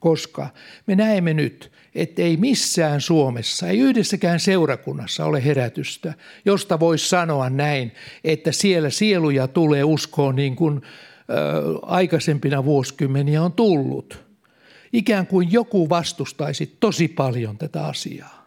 koska 0.00 0.48
me 0.86 0.96
näemme 0.96 1.34
nyt, 1.34 1.72
että 1.94 2.22
ei 2.22 2.36
missään 2.36 3.00
Suomessa, 3.00 3.68
ei 3.68 3.78
yhdessäkään 3.78 4.40
seurakunnassa 4.40 5.24
ole 5.24 5.44
herätystä, 5.44 6.14
josta 6.44 6.80
voisi 6.80 7.08
sanoa 7.08 7.50
näin, 7.50 7.92
että 8.24 8.52
siellä 8.52 8.90
sieluja 8.90 9.48
tulee 9.48 9.84
uskoon 9.84 10.36
niin 10.36 10.56
kuin 10.56 10.82
ö, 10.82 11.78
aikaisempina 11.82 12.64
vuosikymmeniä 12.64 13.42
on 13.42 13.52
tullut– 13.52 14.18
ikään 14.96 15.26
kuin 15.26 15.52
joku 15.52 15.88
vastustaisi 15.88 16.76
tosi 16.80 17.08
paljon 17.08 17.58
tätä 17.58 17.86
asiaa. 17.86 18.46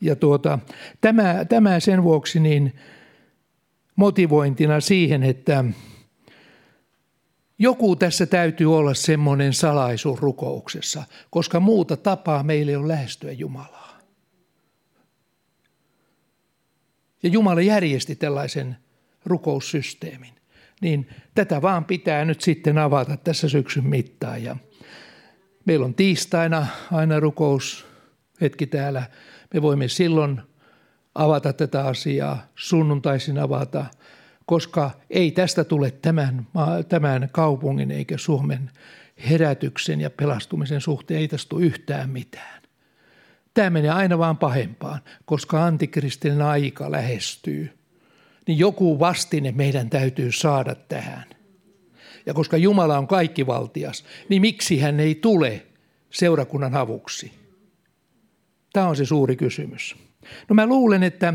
Ja 0.00 0.16
tuota, 0.16 0.58
tämä, 1.00 1.44
tämä 1.44 1.80
sen 1.80 2.02
vuoksi 2.02 2.40
niin 2.40 2.72
motivointina 3.96 4.80
siihen, 4.80 5.22
että 5.22 5.64
joku 7.58 7.96
tässä 7.96 8.26
täytyy 8.26 8.76
olla 8.76 8.94
semmoinen 8.94 9.52
salaisuus 9.52 10.20
rukouksessa, 10.20 11.04
koska 11.30 11.60
muuta 11.60 11.96
tapaa 11.96 12.42
meille 12.42 12.76
on 12.76 12.88
lähestyä 12.88 13.32
Jumalaa. 13.32 13.98
Ja 17.22 17.28
Jumala 17.28 17.60
järjesti 17.60 18.16
tällaisen 18.16 18.76
rukoussysteemin 19.24 20.43
niin 20.84 21.08
tätä 21.34 21.62
vaan 21.62 21.84
pitää 21.84 22.24
nyt 22.24 22.40
sitten 22.40 22.78
avata 22.78 23.16
tässä 23.16 23.48
syksyn 23.48 23.86
mittaan. 23.86 24.42
Ja 24.42 24.56
meillä 25.64 25.86
on 25.86 25.94
tiistaina 25.94 26.66
aina 26.92 27.20
rukous 27.20 27.86
hetki 28.40 28.66
täällä. 28.66 29.02
Me 29.54 29.62
voimme 29.62 29.88
silloin 29.88 30.40
avata 31.14 31.52
tätä 31.52 31.84
asiaa, 31.84 32.46
sunnuntaisin 32.56 33.38
avata, 33.38 33.86
koska 34.46 34.90
ei 35.10 35.30
tästä 35.30 35.64
tule 35.64 35.90
tämän, 35.90 36.46
tämän 36.88 37.28
kaupungin 37.32 37.90
eikä 37.90 38.18
Suomen 38.18 38.70
herätyksen 39.30 40.00
ja 40.00 40.10
pelastumisen 40.10 40.80
suhteen, 40.80 41.20
ei 41.20 41.28
tästä 41.28 41.48
tule 41.48 41.64
yhtään 41.64 42.10
mitään. 42.10 42.62
Tämä 43.54 43.70
menee 43.70 43.90
aina 43.90 44.18
vaan 44.18 44.38
pahempaan, 44.38 45.00
koska 45.24 45.64
antikristillinen 45.64 46.46
aika 46.46 46.90
lähestyy– 46.90 47.70
niin 48.46 48.58
joku 48.58 48.98
vastine 48.98 49.52
meidän 49.52 49.90
täytyy 49.90 50.32
saada 50.32 50.74
tähän. 50.74 51.24
Ja 52.26 52.34
koska 52.34 52.56
Jumala 52.56 52.98
on 52.98 53.06
kaikkivaltias, 53.06 54.04
niin 54.28 54.40
miksi 54.42 54.78
hän 54.78 55.00
ei 55.00 55.14
tule 55.14 55.66
seurakunnan 56.10 56.74
avuksi? 56.76 57.32
Tämä 58.72 58.88
on 58.88 58.96
se 58.96 59.04
suuri 59.04 59.36
kysymys. 59.36 59.96
No 60.48 60.54
mä 60.54 60.66
luulen, 60.66 61.02
että 61.02 61.34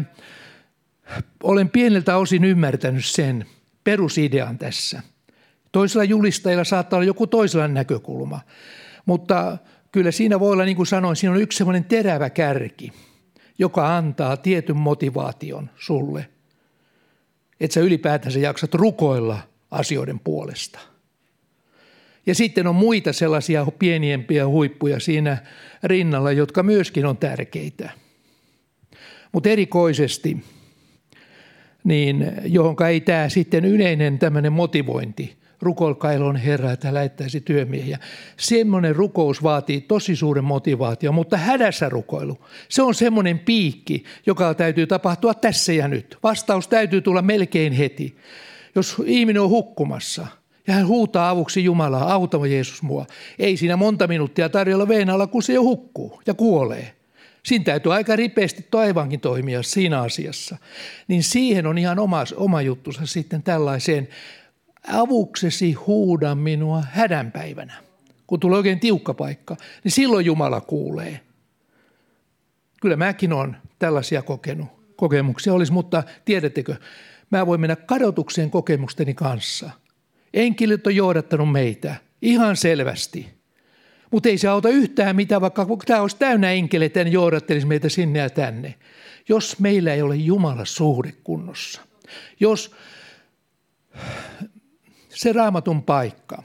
olen 1.44 1.70
pieneltä 1.70 2.18
osin 2.18 2.44
ymmärtänyt 2.44 3.06
sen 3.06 3.46
perusidean 3.84 4.58
tässä. 4.58 5.02
Toisella 5.72 6.04
julistajilla 6.04 6.64
saattaa 6.64 6.98
olla 6.98 7.08
joku 7.08 7.28
toisenlainen 7.28 7.74
näkökulma, 7.74 8.40
mutta 9.06 9.58
kyllä 9.92 10.12
siinä 10.12 10.40
voi 10.40 10.52
olla, 10.52 10.66
niin 10.66 10.78
kuin 10.78 10.88
sanoin, 10.88 11.16
siinä 11.16 11.34
on 11.34 11.42
yksi 11.42 11.58
sellainen 11.58 11.84
terävä 11.84 12.30
kärki, 12.30 12.94
joka 13.60 13.98
antaa 13.98 14.38
tietyn 14.38 14.78
motivaation 14.78 15.70
sulle– 15.76 16.30
että 17.60 17.74
sä 17.74 17.80
ylipäätänsä 17.80 18.40
jaksat 18.40 18.74
rukoilla 18.74 19.40
asioiden 19.72 20.20
puolesta. 20.20 20.80
Ja 22.26 22.36
sitten 22.36 22.68
on 22.68 22.76
muita 22.76 23.14
sellaisia 23.14 23.68
pieniempiä 23.80 24.48
huippuja 24.48 25.00
siinä 25.00 25.38
rinnalla, 25.84 26.32
jotka 26.32 26.64
myöskin 26.64 27.06
on 27.06 27.18
tärkeitä. 27.18 27.90
Mutta 29.32 29.50
erikoisesti, 29.50 30.38
niin 31.84 32.32
johonka 32.46 32.88
ei 32.88 33.02
tämä 33.02 33.30
sitten 33.30 33.66
yleinen 33.66 34.20
tämmöinen 34.20 34.54
motivointi, 34.54 35.39
rukoilkaa 35.62 36.14
elon 36.14 36.36
Herra, 36.36 36.72
että 36.72 36.94
lähettäisi 36.94 37.42
työmiehiä. 37.42 38.00
Semmoinen 38.38 38.96
rukous 38.96 39.44
vaatii 39.44 39.82
tosi 39.82 40.16
suuren 40.16 40.44
motivaation, 40.44 41.16
mutta 41.16 41.38
hädässä 41.38 41.90
rukoilu, 41.90 42.38
se 42.70 42.82
on 42.82 42.96
semmoinen 42.96 43.40
piikki, 43.40 44.04
joka 44.26 44.54
täytyy 44.54 44.88
tapahtua 44.88 45.34
tässä 45.34 45.74
ja 45.74 45.88
nyt. 45.88 46.18
Vastaus 46.24 46.68
täytyy 46.68 47.02
tulla 47.02 47.22
melkein 47.22 47.74
heti. 47.74 48.16
Jos 48.76 48.96
ihminen 49.06 49.42
on 49.42 49.50
hukkumassa– 49.50 50.28
ja 50.70 50.76
hän 50.76 50.88
huutaa 50.88 51.30
avuksi 51.30 51.64
Jumalaa, 51.64 52.14
auta 52.14 52.48
Jeesus 52.48 52.82
mua. 52.82 53.06
Ei 53.40 53.58
siinä 53.58 53.78
monta 53.78 54.08
minuuttia 54.08 54.50
tarjolla 54.50 54.88
veen 54.88 55.10
alla, 55.10 55.28
kun 55.28 55.44
se 55.44 55.54
jo 55.54 55.64
hukkuu 55.64 56.22
ja 56.26 56.34
kuolee. 56.34 56.94
Siinä 57.44 57.64
täytyy 57.64 57.94
aika 57.94 58.16
ripeästi 58.16 58.68
taivaankin 58.72 59.20
toimia 59.20 59.64
siinä 59.64 60.02
asiassa. 60.02 60.58
Niin 61.08 61.24
siihen 61.24 61.68
on 61.68 61.78
ihan 61.78 62.00
oma, 62.00 62.24
oma 62.36 62.62
juttusa 62.62 63.06
sitten 63.06 63.44
tällaiseen, 63.44 64.08
avuksesi 64.92 65.74
huuda 65.74 66.36
minua 66.36 66.84
hädänpäivänä. 66.92 67.74
Kun 68.28 68.40
tulee 68.40 68.58
oikein 68.58 68.80
tiukka 68.80 69.14
paikka, 69.14 69.58
niin 69.84 69.92
silloin 69.92 70.26
Jumala 70.26 70.62
kuulee. 70.62 71.20
Kyllä 72.82 72.96
mäkin 72.96 73.34
olen 73.34 73.58
tällaisia 73.80 74.22
kokenut, 74.22 74.68
kokemuksia 74.96 75.54
olisi, 75.54 75.72
mutta 75.72 76.04
tiedättekö, 76.26 76.76
mä 77.30 77.46
voin 77.46 77.62
mennä 77.62 77.76
kadotukseen 77.76 78.52
kokemusteni 78.52 79.14
kanssa– 79.14 79.70
Enkelit 80.34 80.88
on 80.88 80.96
johdattanut 80.96 81.52
meitä 81.52 81.96
ihan 82.22 82.58
selvästi. 82.58 83.30
Mutta 84.12 84.30
ei 84.30 84.38
se 84.38 84.48
auta 84.48 84.70
yhtään 84.70 85.16
mitään, 85.16 85.42
vaikka 85.42 85.68
tämä 85.86 86.02
olisi 86.02 86.18
täynnä 86.20 86.52
enkeleitä, 86.52 87.04
niin 87.04 87.12
johdattelisi 87.12 87.68
meitä 87.68 87.90
sinne 87.90 88.20
ja 88.20 88.30
tänne. 88.30 88.76
Jos 89.30 89.60
meillä 89.60 89.94
ei 89.94 90.02
ole 90.02 90.16
Jumala 90.16 90.66
suhde 90.66 91.14
kunnossa. 91.24 91.82
Jos 92.40 92.76
se 95.20 95.34
raamatun 95.34 95.84
paikka, 95.84 96.44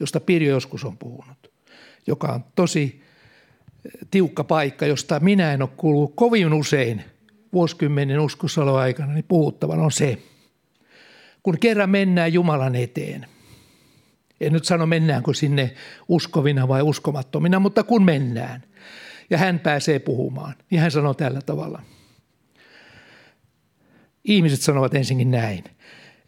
josta 0.00 0.20
Pirjo 0.20 0.50
joskus 0.50 0.84
on 0.84 0.98
puhunut, 0.98 1.52
joka 2.06 2.32
on 2.32 2.44
tosi 2.54 3.02
tiukka 4.10 4.44
paikka, 4.44 4.86
josta 4.86 5.20
minä 5.20 5.52
en 5.52 5.62
ole 5.62 5.70
kuullut 5.76 6.12
kovin 6.14 6.52
usein 6.52 7.04
vuosikymmenen 7.52 8.20
uskosaloaikana, 8.20 9.12
niin 9.12 9.24
puhuttavan 9.28 9.80
on 9.80 9.92
se– 9.92 10.18
kun 11.44 11.58
kerran 11.58 11.90
mennään 11.90 12.32
Jumalan 12.32 12.74
eteen. 12.74 13.26
En 14.40 14.52
nyt 14.52 14.64
sano 14.64 14.86
mennäänkö 14.86 15.34
sinne 15.34 15.74
uskovina 16.08 16.68
vai 16.68 16.82
uskomattomina, 16.82 17.60
mutta 17.60 17.82
kun 17.82 18.04
mennään 18.04 18.62
ja 19.30 19.38
hän 19.38 19.60
pääsee 19.60 19.98
puhumaan, 19.98 20.54
niin 20.70 20.80
hän 20.80 20.90
sanoo 20.90 21.14
tällä 21.14 21.40
tavalla. 21.46 21.82
Ihmiset 24.24 24.60
sanovat 24.60 24.94
ensinkin 24.94 25.30
näin, 25.30 25.64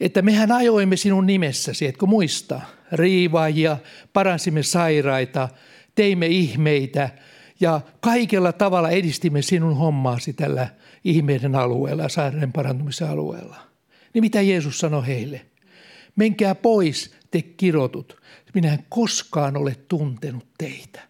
että 0.01 0.23
mehän 0.23 0.53
ajoimme 0.53 0.97
sinun 0.97 1.27
nimessäsi, 1.27 1.87
etkö 1.87 2.07
muista, 2.07 2.61
riivaajia, 2.93 3.77
paransimme 4.13 4.63
sairaita, 4.63 5.49
teimme 5.95 6.27
ihmeitä 6.27 7.11
ja 7.61 7.81
kaikella 8.01 8.53
tavalla 8.53 8.91
edistimme 8.91 9.43
sinun 9.43 9.77
hommaasi 9.77 10.33
tällä 10.33 10.69
ihmeiden 11.05 11.55
alueella 11.55 12.09
sairaiden 12.09 12.53
parantumisen 12.53 13.09
alueella. 13.09 13.57
Niin 14.15 14.25
mitä 14.25 14.41
Jeesus 14.41 14.79
sanoi 14.79 15.07
heille? 15.07 15.47
Menkää 16.17 16.55
pois, 16.55 17.15
te 17.31 17.43
kirotut. 17.43 18.17
Minä 18.55 18.73
en 18.73 18.85
koskaan 18.89 19.57
ole 19.57 19.77
tuntenut 19.89 20.47
teitä. 20.59 21.01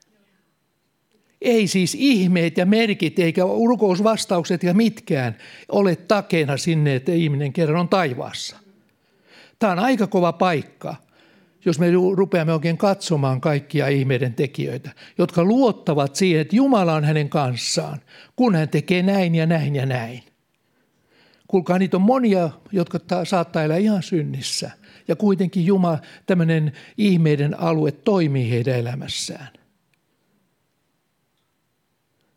Ei 1.40 1.66
siis 1.66 1.96
ihmeet 1.98 2.56
ja 2.56 2.66
merkit 2.66 3.18
eikä 3.18 3.42
rukousvastaukset 3.42 4.62
ja 4.62 4.74
mitkään 4.74 5.36
ole 5.68 5.96
takeena 5.96 6.56
sinne, 6.56 6.94
että 6.94 7.12
ihminen 7.12 7.52
kerran 7.52 7.80
on 7.80 7.88
taivaassa. 7.88 8.56
Tämä 9.58 9.72
on 9.72 9.78
aika 9.78 10.06
kova 10.06 10.32
paikka, 10.32 10.96
jos 11.64 11.78
me 11.78 11.86
rupeamme 12.14 12.52
oikein 12.52 12.78
katsomaan 12.78 13.40
kaikkia 13.40 13.88
ihmeiden 13.88 14.34
tekijöitä, 14.34 14.90
jotka 15.18 15.44
luottavat 15.44 16.16
siihen, 16.16 16.40
että 16.40 16.56
Jumala 16.56 16.94
on 16.94 17.04
hänen 17.04 17.28
kanssaan, 17.28 18.00
kun 18.36 18.54
hän 18.54 18.68
tekee 18.68 19.02
näin 19.02 19.34
ja 19.34 19.46
näin 19.46 19.76
ja 19.76 19.86
näin. 19.86 20.22
Kuulkaa, 21.48 21.78
niitä 21.78 21.96
on 21.96 22.02
monia, 22.02 22.50
jotka 22.72 22.98
ta- 22.98 23.24
saattaa 23.24 23.62
elää 23.62 23.76
ihan 23.76 24.02
synnissä. 24.02 24.70
Ja 25.08 25.16
kuitenkin 25.16 25.66
Jumala, 25.66 25.98
tämmöinen 26.26 26.72
ihmeiden 26.98 27.60
alue 27.60 27.92
toimii 27.92 28.50
heidän 28.50 28.74
elämässään. 28.74 29.48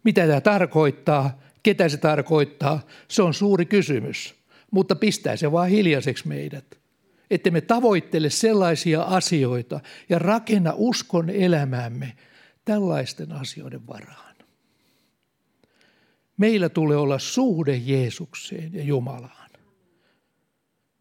Mitä 0.04 0.28
tämä 0.28 0.42
tarkoittaa, 0.42 1.40
ketä 1.64 1.90
se 1.90 1.98
tarkoittaa, 1.98 2.82
se 3.08 3.22
on 3.22 3.34
suuri 3.34 3.66
kysymys. 3.66 4.36
Mutta 4.72 4.96
pistää 4.96 5.36
se 5.36 5.52
vaan 5.52 5.70
hiljaiseksi 5.70 6.28
meidät. 6.28 6.79
Että 7.32 7.52
me 7.52 7.62
tavoittele 7.62 8.30
sellaisia 8.30 9.02
asioita 9.02 9.80
ja 10.10 10.20
rakenna 10.20 10.74
uskon 10.76 11.30
elämäämme 11.30 12.18
tällaisten 12.66 13.32
asioiden 13.32 13.88
varaan. 13.88 14.36
Meillä 16.38 16.70
tulee 16.70 16.98
olla 16.98 17.20
suhde 17.20 17.76
Jeesukseen 17.76 18.74
ja 18.74 18.84
Jumalaan. 18.84 19.50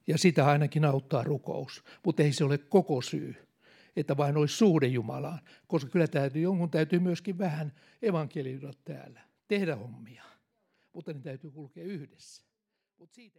Ja 0.07 0.19
sitä 0.19 0.47
ainakin 0.47 0.85
auttaa 0.85 1.25
rukous, 1.25 1.85
mutta 2.05 2.23
ei 2.23 2.33
se 2.33 2.45
ole 2.45 2.59
koko 2.59 3.03
syy, 3.03 3.35
että 3.97 4.17
vain 4.17 4.37
olisi 4.37 4.57
suhde 4.57 4.87
Jumalaan, 4.87 5.41
koska 5.67 5.91
kyllä 5.91 6.07
täytyy, 6.07 6.43
jonkun 6.43 6.71
täytyy 6.71 6.99
myöskin 6.99 7.39
vähän 7.39 7.73
evankelioida 8.03 8.73
täällä, 8.85 9.21
tehdä 9.49 9.77
hommia, 9.77 10.25
mutta 10.93 11.13
ne 11.13 11.21
täytyy 11.21 11.51
kulkea 11.51 11.85
yhdessä. 11.85 12.43
Mutta 12.99 13.15
siitä... 13.15 13.37